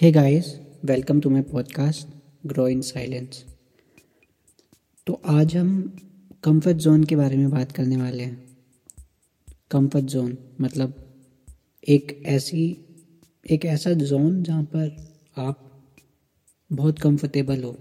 Hey 0.00 0.12
guys 0.12 0.60
welcome 0.84 1.20
to 1.20 1.30
my 1.30 1.42
podcast 1.42 2.08
grow 2.46 2.68
in 2.68 2.80
silence 2.80 3.44
तो 5.06 5.22
आज 5.26 5.56
हम 5.56 5.96
कंफर्ट 6.44 6.76
जोन 6.76 7.04
के 7.04 7.16
बारे 7.16 7.36
में 7.36 7.50
बात 7.50 7.72
करने 7.72 7.96
वाले 7.96 8.22
हैं। 8.22 8.58
कंफर्ट 9.70 10.04
जोन 10.04 10.38
मतलब 10.60 11.14
एक 11.88 12.22
ऐसी, 12.26 12.78
एक 13.50 13.64
ऐसा 13.64 13.92
जोन 13.92 14.42
जहाँ 14.42 14.62
पर 14.62 15.14
आप 15.36 15.84
बहुत 16.72 16.98
कंफर्टेबल 16.98 17.62
हो। 17.62 17.76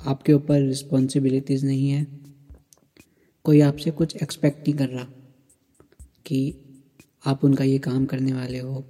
आपके 0.00 0.32
ऊपर 0.32 0.60
रिस्पॉन्सिबिलिटीज़ 0.60 1.66
नहीं 1.66 1.90
है। 1.90 2.06
कोई 3.44 3.60
आपसे 3.60 3.90
कुछ 3.90 4.16
एक्सपेक्ट 4.22 4.58
नहीं 4.58 4.78
कर 4.78 4.88
रहा 4.88 5.06
कि 6.26 6.54
आप 7.26 7.44
उनका 7.44 7.64
ये 7.64 7.78
काम 7.78 8.06
करने 8.06 8.32
वाले 8.32 8.58
हो, 8.58 8.84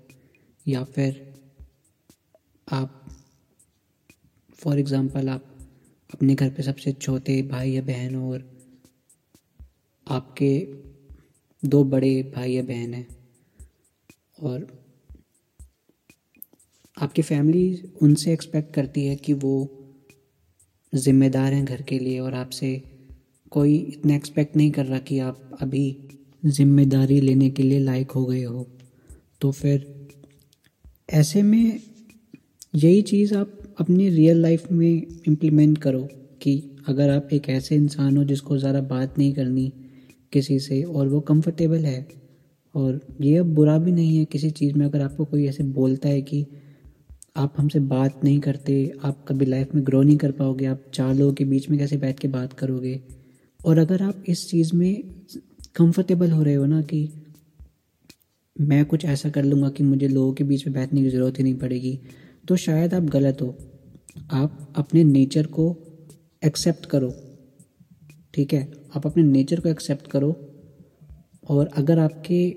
या 0.68 0.84
फिर 0.84 1.29
आप 2.73 3.05
फॉर 4.58 4.79
एग्ज़ाम्पल 4.79 5.29
आप 5.29 5.45
अपने 6.14 6.35
घर 6.35 6.49
पे 6.50 6.63
सबसे 6.63 6.93
छोटे 6.93 7.43
भाई 7.43 7.71
या 7.71 7.82
बहन 7.82 8.14
हो 8.14 8.32
और 8.32 8.45
आपके 10.07 10.68
दो 11.62 11.85
बड़े 11.85 12.23
भाई 12.35 12.53
या 12.53 12.62
बहन 12.62 12.95
हैं 12.95 13.07
और 14.43 14.67
आपकी 17.03 17.23
फैमिली 17.23 17.82
उनसे 18.03 18.32
एक्सपेक्ट 18.32 18.75
करती 18.75 19.07
है 19.07 19.17
कि 19.17 19.32
वो 19.32 19.54
ज़िम्मेदार 20.95 21.53
हैं 21.53 21.64
घर 21.64 21.82
के 21.82 21.98
लिए 21.98 22.18
और 22.18 22.35
आपसे 22.35 22.82
कोई 23.50 23.76
इतना 23.76 24.14
एक्सपेक्ट 24.14 24.57
नहीं 24.57 24.71
कर 24.71 24.87
रहा 24.87 24.98
कि 24.98 25.18
आप 25.18 25.59
अभी 25.61 25.85
ज़िम्मेदारी 26.46 27.21
लेने 27.21 27.50
के 27.50 27.62
लिए 27.62 27.79
लायक 27.79 28.11
हो 28.11 28.26
गए 28.26 28.43
हो। 28.43 28.67
तो 29.40 29.53
फिर 29.53 30.09
ऐसे 31.09 31.43
में 31.43 31.81
यही 32.75 33.03
चीज़ 33.03 33.34
आप 33.34 33.53
अपनी 33.81 34.08
रियल 34.08 34.41
लाइफ 34.42 34.70
में 34.72 35.23
इम्प्लीमेंट 35.29 35.79
करो 35.79 36.03
कि 36.42 36.53
अगर 36.89 37.11
आप 37.11 37.29
एक 37.33 37.48
ऐसे 37.48 37.75
इंसान 37.75 38.17
हो 38.17 38.25
जिसको 38.25 38.56
ज़्यादा 38.59 38.81
बात 38.89 39.19
नहीं 39.19 39.33
करनी 39.34 39.73
किसी 40.33 40.59
से 40.61 40.83
और 40.83 41.09
वो 41.09 41.20
कंफर्टेबल 41.20 41.84
है, 41.84 42.07
और 42.75 43.01
ये 43.20 43.37
अब 43.39 43.55
बुरा 43.55 43.77
भी 43.79 43.92
नहीं 43.92 44.17
है 44.19 44.25
किसी 44.25 44.51
चीज़ 44.51 44.75
में, 44.79 44.84
अगर 44.87 45.01
आपको 45.03 45.25
कोई 45.25 45.47
ऐसे 45.48 45.62
बोलता 45.62 46.09
है 46.09 46.20
कि 46.23 46.45
आप 47.37 47.55
हमसे 47.59 47.81
बात 47.81 48.20
नहीं 48.25 48.39
करते, 48.41 48.92
आप 49.05 49.25
कभी 49.29 49.47
लाइफ 49.47 49.75
में 49.75 49.85
ग्रो 49.87 50.03
नहीं 50.03 50.17
कर 50.17 50.31
पाओगे, 50.33 50.67
आप 50.67 50.83
चार 50.95 51.14
लोगों 51.14 51.33
के 51.35 51.45
बीच 51.45 51.69
में 51.70 51.79
कैसे 51.79 51.97
बैठ 51.97 52.19
के 52.20 52.29
बात 52.29 52.53
करोगे? 52.53 53.01
और 53.61 53.79
अगर 53.79 54.03
आप 54.03 54.23
इस 54.29 54.48
चीज़ 54.51 54.75
में 54.77 55.03
कंफर्टेबल 55.77 56.31
हो 56.31 56.42
रहे 56.42 56.55
हो 56.55 56.67
ना 56.67 56.81
कि 56.83 57.09
मैं 58.57 58.85
कुछ 58.85 59.05
ऐसा 59.05 59.29
कर 59.31 59.45
लूँगा 59.45 59.69
कि 59.70 59.83
मुझे 59.85 60.09
लोगों 60.09 60.33
के 60.35 60.45
बीच 60.45 60.67
में 60.67 60.75
बैठने 60.75 61.03
की 61.03 61.11
ज़रूरत 61.11 61.39
ही 61.39 61.42
नहीं 61.45 61.55
पड़ेगी 61.55 61.98
तो 62.49 62.57
शायद 62.57 62.95
आप 62.95 63.03
गलत 63.03 63.43
हो। 63.43 63.55
आप 64.31 64.73
अपने 64.77 65.05
नेचर 65.05 65.47
को 65.47 65.77
एक्सेप्ट 66.45 66.87
करो। 66.87 67.13
ठीक 68.35 68.53
है? 68.53 68.73
आप 68.97 69.07
अपने 69.07 69.23
नेचर 69.23 69.61
को 69.61 69.69
एक्सेप्ट 69.69 70.07
करो। 70.07 70.35
और 71.49 71.67
अगर 71.67 71.99
आपके 71.99 72.57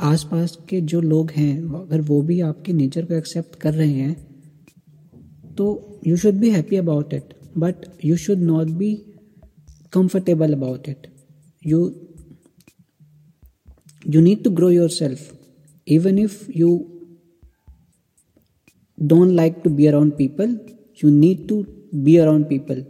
आसपास 0.00 0.58
के 0.68 0.80
जो 0.80 1.00
लोग 1.00 1.30
हैं, 1.30 1.62
अगर 1.62 2.00
वो 2.00 2.22
भी 2.22 2.40
आपके 2.40 2.72
नेचर 2.72 3.04
को 3.04 3.14
एक्सेप्ट 3.14 3.56
कर 3.56 3.74
रहे 3.74 3.92
हैं 3.92 4.26
तो 5.54 6.00
you 6.06 6.16
should 6.16 6.34
be 6.34 6.50
happy 6.50 6.76
about 6.76 7.14
it 7.14 7.34
but 7.58 7.76
you 8.04 8.16
should 8.16 8.38
not 8.38 8.66
be 8.66 8.94
comfortable 9.92 10.52
about 10.52 10.88
it 10.88 11.06
you 11.66 11.78
you 14.08 14.20
need 14.20 14.44
to 14.44 14.50
grow 14.50 14.70
yourself 14.90 15.38
even 15.88 16.18
if 16.18 16.50
you 16.56 16.95
don't 18.98 19.30
like 19.30 19.60
to 19.64 19.70
be 19.70 19.86
around 19.86 20.12
people 20.12 20.58
you 21.00 21.10
need 21.10 21.46
to 21.48 21.64
be 21.94 22.16
around 22.16 22.48
people 22.48 22.84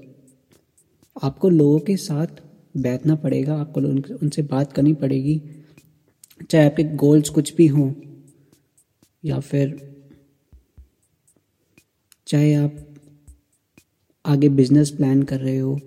आपको 1.17 1.49
लोगों 1.49 1.79
के 1.79 1.97
साथ 1.97 2.43
बैठना 2.77 3.15
पड़ेगा। 3.17 3.55
आपको 3.55 3.81
उनसे 4.17 4.43
बात 4.45 4.73
करनी 4.73 4.93
पड़ेगी। 4.95 5.41
चाहे 6.51 6.65
आपके 6.67 6.85
गोल्स 6.97 7.29
कुछ 7.29 7.55
भी 7.57 7.67
हों, 7.67 7.93
या 9.25 9.39
फिर 9.41 9.77
चाहे 12.27 12.53
आप 12.55 12.85
आगे 14.25 14.49
बिज़नेस 14.51 14.91
प्लान 14.91 15.23
कर 15.23 15.41
रहे 15.41 15.59
हो। 15.59 15.79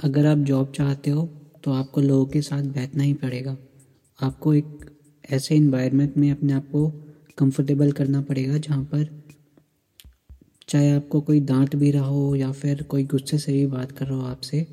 अगर 0.00 0.26
आप 0.26 0.38
जॉब 0.38 0.72
चाहते 0.72 1.10
हो 1.10 1.26
तो 1.64 1.72
आपको 1.72 2.00
लोगों 2.00 2.26
के 2.26 2.42
साथ 2.42 2.62
बैठना 2.64 3.02
ही 3.02 3.14
पड़ेगा। 3.14 3.56
आपको 4.18 4.54
एक 4.54 4.90
ऐसे 5.30 5.54
इन्वायरमेंट 5.54 6.16
में 6.16 6.30
अपने 6.30 6.52
आप 6.52 6.68
को 6.72 6.88
कंफर्टेबल 7.38 7.92
करना 7.92 8.20
पड़ेगा, 8.22 8.58
जहाँ 8.58 8.82
पर 8.84 9.17
चाहे 10.68 10.90
आपको 10.90 11.20
कोई 11.20 11.40
डांट 11.40 11.74
भी 11.76 11.90
रहा 11.90 12.06
हो 12.06 12.34
या 12.36 12.50
फिर 12.52 12.82
कोई 12.84 13.04
गुस्से 13.04 13.38
से 13.38 13.52
भी 13.52 13.66
बात 13.66 13.92
कर 13.92 14.06
रहा 14.06 14.16
हो 14.16 14.26
आपसे, 14.26 14.66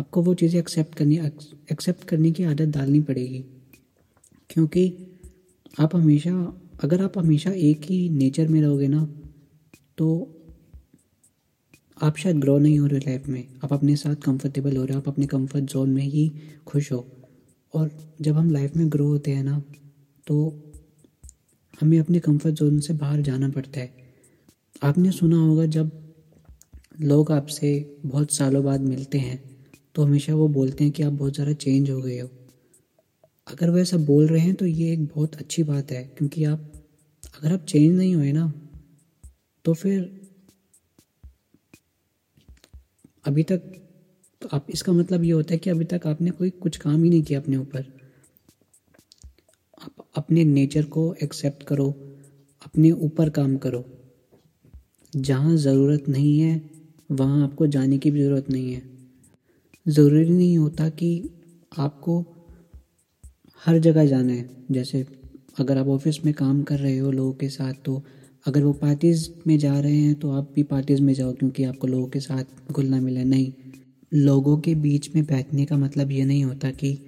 आपको 0.00 0.22
वो 0.22 0.34
चीज़ें 0.34 0.58
एक्सेप्ट 0.60 0.94
करनी 0.94 1.16
एक्सेप्ट 1.72 2.04
करने 2.04 2.30
की 2.30 2.44
आदत 2.44 2.68
डालनी 2.68 3.00
पड़ेगी। 3.00 3.44
क्योंकि 4.50 4.84
आप 5.80 5.96
हमेशा, 5.96 6.32
अगर 6.84 7.02
आप 7.02 7.18
हमेशा 7.18 7.50
एक 7.50 7.82
ही 7.82 8.08
नेचर 8.10 8.48
में 8.48 8.60
रहोगे 8.62 8.88
ना 8.88 9.06
तो 9.98 10.08
आप 12.02 12.16
शायद 12.16 12.38
ग्रो 12.40 12.58
नहीं 12.58 12.78
हो 12.78 12.86
रहे 12.86 12.98
लाइफ 13.00 13.28
में। 13.28 13.44
आप 13.64 13.72
अपने 13.72 13.96
साथ 13.96 14.14
कंफर्टेबल 14.16 14.76
हो 14.76 14.84
रहे 14.84 14.94
हो, 14.94 15.00
आप 15.00 15.08
अपने 15.08 15.26
कंफर्ट 15.26 15.64
जोन 15.64 15.90
में 15.90 16.02
ही 16.02 16.30
खुश 16.66 16.92
हो। 16.92 17.06
और 17.74 17.90
जब 18.20 18.36
हम 18.36 18.50
लाइफ 18.50 18.76
में 18.76 18.90
ग्रो 18.92 19.06
होते 19.06 19.30
हैं 19.30 19.42
ना 19.44 19.62
तो 20.26 20.36
हमें 21.80 21.98
अपने 21.98 22.18
कंफर्ट 22.20 22.54
जोन 22.54 22.78
से 22.80 22.94
बाहर 22.94 23.20
जाना 23.20 23.48
पड़ता 23.48 23.80
है। 23.80 24.01
आपने 24.76 25.10
सुना 25.10 25.36
होगा 25.36 25.64
जब 25.66 25.90
लोग 27.00 27.30
आपसे 27.32 27.68
बहुत 28.06 28.30
सालों 28.32 28.62
बाद 28.64 28.80
मिलते 28.80 29.18
हैं 29.18 29.38
तो 29.94 30.04
हमेशा 30.04 30.34
वो 30.34 30.48
बोलते 30.48 30.84
हैं 30.84 30.92
कि 30.92 31.02
आप 31.02 31.12
बहुत 31.12 31.34
ज़्यादा 31.34 31.52
चेंज 31.54 31.90
हो 31.90 32.00
गए 32.00 32.18
हो। 32.18 32.28
अगर 33.46 33.70
वो 33.70 33.78
ऐसा 33.78 33.96
बोल 33.98 34.26
रहे 34.26 34.40
हैं 34.40 34.54
तो 34.54 34.66
ये 34.66 34.92
एक 34.92 35.04
बहुत 35.06 35.34
अच्छी 35.34 35.62
बात 35.62 35.92
है, 35.92 36.02
क्योंकि 36.08 36.44
आप, 36.44 36.72
अगर 37.34 37.52
आप 37.52 37.64
चेंज 37.64 37.96
नहीं 37.96 38.14
हुए 38.14 38.32
ना 38.32 38.52
तो 39.64 39.74
फिर 39.74 40.00
अभी 43.24 43.42
तक 43.42 43.72
तो 44.42 44.48
आप, 44.52 44.66
इसका 44.70 44.92
मतलब 44.92 45.24
ये 45.24 45.32
होता 45.32 45.52
है 45.54 45.58
कि 45.58 45.70
अभी 45.70 45.84
तक 45.84 46.06
आपने 46.06 46.30
कोई 46.30 46.50
कुछ 46.52 46.76
काम 46.76 47.02
ही 47.04 47.10
नहीं 47.10 47.22
किया 47.22 47.40
अपने 47.40 47.56
ऊपर। 47.56 47.84
आप 49.80 50.06
अपने 50.16 50.44
नेचर 50.44 50.84
को 50.86 51.12
एक्सेप्ट 51.22 51.62
करो, 51.62 51.88
अपने 52.62 52.90
ऊपर 52.90 53.30
काम 53.30 53.56
करो। 53.56 53.84
जहाँ 55.12 55.56
ज़रूरत 55.56 56.08
नहीं 56.08 56.38
है, 56.40 56.60
वहाँ 57.10 57.42
आपको 57.42 57.66
जाने 57.66 57.98
की 57.98 58.10
भी 58.10 58.22
ज़रूरत 58.22 58.50
नहीं 58.50 58.72
है। 58.72 58.82
ज़रूरी 59.86 60.30
नहीं 60.30 60.56
होता 60.58 60.88
कि 60.90 61.10
आपको 61.72 62.24
हर 63.62 63.78
जगह 63.78 64.06
जाना 64.06 64.32
है। 64.32 64.46
जैसे 64.70 65.04
अगर 65.58 65.78
आप 65.78 65.88
ऑफ़िस 65.88 66.24
में 66.24 66.32
काम 66.34 66.62
कर 66.62 66.78
रहे 66.78 66.96
हो 66.98 67.10
लोगों 67.10 67.32
के 67.34 67.48
साथ 67.48 67.74
तो 67.84 68.02
अगर 68.46 68.62
वो 68.64 68.72
पार्टीज़ 68.74 69.28
में 69.46 69.56
जा 69.58 69.78
रहे 69.80 69.96
हैं 69.96 70.14
तो 70.16 70.30
आप 70.32 70.48
भी 70.54 70.62
पार्टीज़ 70.64 71.02
में 71.02 71.12
जाओ, 71.14 71.32
क्योंकि 71.34 71.64
आपको 71.64 71.86
लोगों 71.86 72.06
के 72.08 72.20
साथ 72.20 72.72
घुलना 72.72 73.00
मिला। 73.00 73.22
नहीं, 73.24 73.52
लोगों 74.12 74.58
के 74.60 74.74
बीच 74.76 75.10
में 75.14 75.24
बैठने 75.26 75.64
का 75.66 75.76
मतलब 75.78 76.12
ये 76.12 76.24
नहीं 76.24 76.44
होता 76.44 76.70
कि 76.72 76.98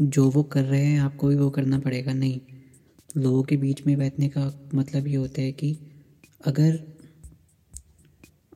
जो 0.00 0.28
वो 0.30 0.42
कर 0.44 0.64
रहे 0.64 0.84
हैं, 0.84 1.00
आपको 1.00 1.28
भी 1.28 1.36
वो 1.36 1.50
करना 1.50 1.78
पड़ेगा। 1.78 2.12
नहीं, 2.14 2.40
लोगों 3.16 3.42
के 3.44 3.56
बीच 3.58 3.82
में 3.86 3.96
बैठने 3.98 4.28
का 4.28 4.50
मतलब 4.74 5.06
ये 5.08 5.16
होता 5.16 5.42
है 5.42 5.52
कि 5.52 5.76
अगर 6.40 6.78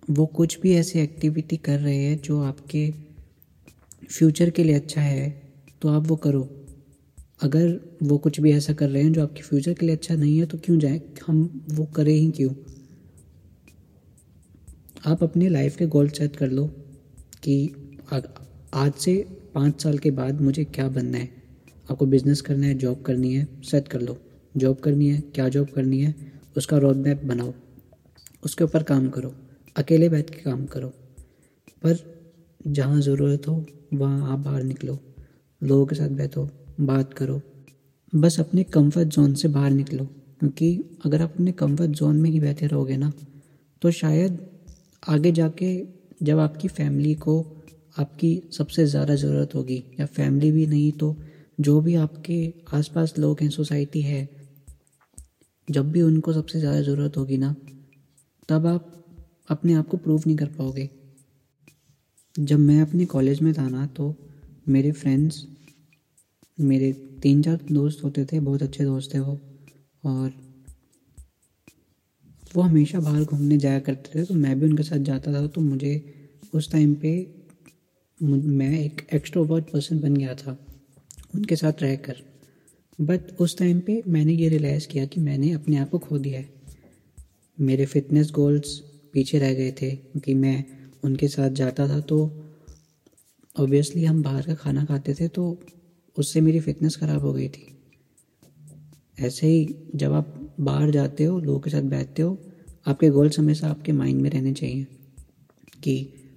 वो 0.08 0.26
कुछ 0.26 0.58
भी 0.60 0.72
ऐसी 0.72 0.98
एक्टिविटी 0.98 1.56
कर 1.56 1.78
रहे 1.78 1.96
हैं 1.96 2.20
जो 2.22 2.40
आपके 2.42 2.90
फ्यूचर 4.08 4.50
के 4.50 4.64
लिए 4.64 4.74
अच्छा 4.74 5.00
है 5.00 5.28
तो 5.82 5.88
आप 5.88 6.06
वो 6.06 6.16
करो। 6.16 6.42
अगर 7.42 7.96
वो 8.02 8.18
कुछ 8.18 8.38
भी 8.40 8.52
ऐसा 8.52 8.72
कर 8.72 8.88
रहे 8.88 9.02
हैं 9.02 9.12
जो 9.12 9.22
आपके 9.22 9.42
फ्यूचर 9.42 9.72
के 9.72 9.86
लिए 9.86 9.94
अच्छा 9.96 10.14
नहीं 10.14 10.38
है 10.38 10.46
तो 10.46 10.58
क्यों 10.58 10.78
जाए? 10.78 11.00
हम 11.26 11.64
वो 11.68 11.84
करें 11.86 12.12
ही 12.12 12.30
क्यों? 12.30 12.52
आप 15.06 15.22
अपने 15.22 15.48
लाइफ 15.48 15.76
के 15.76 15.86
गोल 15.86 16.08
सेट 16.08 16.36
कर 16.36 16.50
लो 16.50 16.66
कि 17.42 17.56
आज 18.12 18.92
से 18.94 19.14
पाँच 19.54 19.82
साल 19.82 19.98
के 19.98 20.10
बाद 20.10 20.40
मुझे 20.40 20.64
क्या 20.64 20.88
बनना 20.88 21.18
है। 21.18 21.28
आपको 21.90 22.06
बिज़नेस 22.06 22.40
करना 22.40 22.66
है 22.66 22.74
जॉब 22.74 23.02
करनी 23.02 23.34
है 23.34 23.46
सेट 23.62 23.88
कर 23.88 24.00
लो। 24.00 24.18
जॉब 24.56 24.76
करनी 24.76 25.08
है, 25.08 25.20
क्या 25.34 25.48
जॉब 25.48 25.68
करनी 25.68 26.00
है, 26.00 26.14
उसका 26.56 26.78
रोड 26.78 26.96
मैप 26.96 27.24
बनाओ। 27.24 27.52
उसके 28.44 28.64
ऊपर 28.64 28.82
काम 28.82 29.08
करो। 29.08 29.34
अकेले 29.76 30.08
बैठ 30.08 30.30
के 30.30 30.40
काम 30.40 30.64
करो। 30.66 30.88
पर 31.82 31.96
जहाँ 32.60 33.00
ज़रूरत 33.00 33.48
हो, 33.48 33.64
वहाँ 33.94 34.32
आप 34.32 34.38
बाहर 34.38 34.62
निकलो। 34.62 34.98
लोगों 35.62 35.86
के 35.86 35.94
साथ 35.94 36.08
बैठो, 36.12 36.48
बात 36.82 37.12
करो। 37.12 37.40
बस 38.12 38.38
अपने 38.40 38.62
कंफर्ट 38.64 39.08
जोन 39.08 39.34
से 39.34 39.48
बाहर 39.48 39.70
निकलो। 39.72 40.04
क्योंकि 40.40 40.68
अगर 41.04 41.22
आप 41.22 41.30
अपने 41.30 41.52
कंफर्ट 41.54 41.90
जोन 41.92 42.16
में 42.16 42.30
ही 42.30 42.40
बैठे 42.40 42.66
रहोगे 42.66 42.96
ना 42.96 43.12
तो 43.82 43.90
शायद 43.92 44.40
आगे 45.02 45.32
जाके 45.32 45.68
जब 46.20 46.38
आपकी 46.38 46.68
फैमिली 46.68 47.14
को 47.16 47.38
आपकी 47.96 48.30
सबसे 48.52 48.84
ज़्यादा 48.86 49.14
ज़रूरत 49.14 49.54
होगी, 49.54 49.82
या 50.00 50.06
फैमिली 50.06 50.50
भी 50.52 50.66
नहीं 50.66 50.90
तो 50.92 51.16
जो 51.58 51.80
भी 51.80 51.94
आपके 51.96 52.38
आसपास 52.74 53.14
लोग 53.18 53.40
हैं 53.42 53.48
सोसाइटी 53.50 54.00
है, 54.02 54.28
जब 55.68 55.90
भी 55.92 56.02
उनको 56.02 56.32
सबसे 56.32 56.58
ज़्यादा 56.60 56.80
ज़रूरत 56.82 57.16
होगी 57.16 57.36
ना, 57.36 57.54
तब 58.48 58.66
आप 58.66 58.82
अपने 59.48 59.72
आप 59.72 59.88
को 59.88 59.96
प्रूव 59.96 60.22
नहीं 60.26 60.36
कर 60.36 60.46
पाओगे। 60.48 60.88
जब 62.34 62.58
मैं 62.58 62.80
अपने 62.80 63.04
कॉलेज 63.06 63.40
में 63.40 63.52
था 63.54 63.68
ना 63.68 63.86
तो 63.96 64.14
मेरे 64.68 64.92
फ्रेंड्स 64.92 65.46
मेरे 66.58 66.92
तीन 67.22 67.42
चार 67.42 67.58
दोस्त 67.70 68.02
होते 68.04 68.24
थे, 68.24 68.40
बहुत 68.40 68.62
अच्छे 68.62 68.84
दोस्त 68.84 69.14
थे 69.14 69.18
वो, 69.18 69.38
और 70.04 70.32
वो 72.54 72.62
हमेशा 72.62 73.00
बाहर 73.00 73.24
घूमने 73.24 73.56
जाया 73.58 73.80
करते 73.80 74.10
थे 74.14 74.24
तो 74.24 74.34
मैं 74.34 74.58
भी 74.60 74.66
उनके 74.66 74.82
साथ 74.82 74.98
जाता 75.04 75.32
था 75.32 75.46
तो 75.46 75.60
मुझे 75.60 75.92
उस 76.54 76.70
टाइम 76.72 76.94
पे 76.94 77.10
मैं 78.20 78.78
एक 78.80 79.06
एक्स्ट्रोवर्ट 79.14 79.64
पर्सन 79.64 80.00
बन 80.00 80.16
गया 80.16 80.34
था, 80.34 80.56
उनके 81.34 81.56
साथ 81.56 81.82
रहकर। 81.82 82.22
बट 82.98 83.32
उस 83.40 83.56
टाइम 83.58 83.80
पे 83.80 84.02
मैंने 84.08 84.32
ये 84.32 84.48
रियलाइज़ 84.48 84.86
किया 84.88 85.04
कि 85.06 85.20
मैंने 85.20 85.50
अपने 85.52 85.76
आप 85.76 85.90
को 85.90 85.98
खो 85.98 86.18
दिया 86.18 86.40
है। 86.40 86.48
मेरे 87.58 87.86
फिटनेस 87.86 88.30
गोल्स 88.30 88.80
पीछे 89.14 89.38
रह 89.38 89.54
गए 89.54 89.70
थे, 89.72 89.90
क्योंकि 89.90 90.34
मैं 90.34 90.64
उनके 91.04 91.28
साथ 91.28 91.50
जाता 91.52 91.88
था 91.88 92.00
तो 92.02 92.18
ऑब्वियसली 93.56 94.04
हम 94.04 94.22
बाहर 94.22 94.46
का 94.46 94.54
खाना 94.54 94.84
खाते 94.84 95.14
थे 95.14 95.28
तो 95.28 95.56
उससे 96.16 96.40
मेरी 96.40 96.60
फिटनेस 96.60 96.96
ख़राब 96.96 97.20
हो 97.20 97.32
गई 97.32 97.48
थी। 97.48 97.66
ऐसे 99.18 99.46
ही 99.46 99.90
जब 99.94 100.12
आप 100.12 100.34
बाहर 100.60 100.90
जाते 100.90 101.24
हो, 101.24 101.38
लोगों 101.38 101.60
के 101.60 101.70
साथ 101.70 101.82
बैठते 101.84 102.22
हो, 102.22 102.38
आपके 102.86 103.08
गोल्स 103.10 103.38
हमेशा 103.38 103.68
आपके 103.68 103.92
माइंड 103.92 104.20
में 104.22 104.28
रहने 104.30 104.52
चाहिए 104.52 104.86
कि 105.82 105.96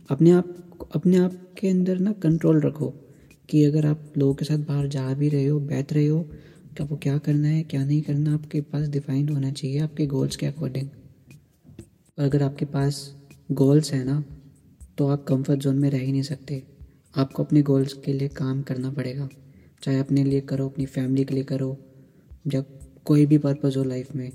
अपने 0.10 0.32
आप 0.32 0.56
अपने 0.96 1.18
आप 1.18 1.34
के 1.60 1.68
अंदर 1.70 2.00
ना 2.00 2.12
कंट्रोल 2.24 2.62
रखो 2.62 2.88
कि 3.50 3.64
अगर 3.64 3.86
आप 3.86 4.14
लोगों 4.18 4.34
के 4.36 4.46
साथ 4.46 4.58
बाहर 4.68 4.88
जा 4.88 5.14
भी 5.14 5.30
रहे 5.30 5.46
हो, 5.46 5.60
बैठ 5.60 5.94
रहे 5.94 6.08
हो 6.08 6.20
तो 6.78 6.84
आपको 6.84 6.98
क्या 6.98 7.18
करना 7.18 7.48
है, 7.48 7.64
क्या 7.64 7.84
नहीं 7.86 8.02
करना, 8.02 8.34
आपके 8.34 8.62
पास 8.64 8.88
डिफाइंड 8.90 9.30
होना 9.32 9.52
चाहिए, 9.52 9.80
आपके 9.80 10.06
गोल्स 10.08 10.36
के 10.36 10.46
अकॉर्डिंग 10.46 10.88
अगर 12.20 12.44
आपके 12.44 12.66
पास 12.66 13.18
गोल्स 13.52 13.94
हैं 13.94 14.06
ना 14.06 14.24
तो 14.98 15.08
आप 15.08 15.24
कंफर्ट 15.24 15.60
जोन 15.60 15.80
में 15.80 15.90
रह 15.90 16.00
ही 16.00 16.12
नहीं 16.12 16.22
सकते। 16.22 16.64
आपको 17.16 17.44
अपने 17.44 17.62
गोल्स 17.62 17.94
के 17.94 18.14
लिए 18.14 18.28
काम 18.28 18.62
करना 18.62 18.92
पड़ेगा। 18.92 19.30
चाहे 19.84 20.00
अपने 20.00 20.24
लिए 20.24 20.42
करो, 20.42 20.70
अपनी 20.70 20.86
फैमिली 20.86 21.26
के 21.26 21.34
लिए 21.34 21.44
करो 21.44 21.78
जब 22.48 22.80
कोई 23.06 23.26
भी 23.26 23.38
पर्पज़ 23.38 23.78
हो 23.78 23.84
लाइफ 23.84 24.16
में, 24.16 24.32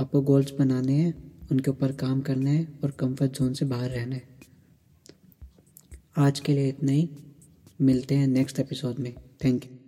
आपको 0.00 0.20
गोल्स 0.20 0.52
बनाने 0.58 0.92
हैं, 0.92 1.32
उनके 1.52 1.70
ऊपर 1.70 1.92
काम 1.92 2.20
करना 2.20 2.50
है 2.50 2.68
और 2.84 2.90
कंफर्ट 2.90 3.32
जोन 3.32 3.54
से 3.54 3.64
बाहर 3.64 3.90
रहना 3.90 4.14
है। 4.14 4.28
आज 6.16 6.40
के 6.40 6.52
लिए 6.52 6.68
इतना 6.68 6.92
ही। 6.92 7.10
मिलते 7.80 8.14
हैं 8.14 8.26
नेक्स्ट 8.26 8.58
एपिसोड 8.58 8.98
में। 8.98 9.14
Thank 9.44 9.64
you 9.64 9.79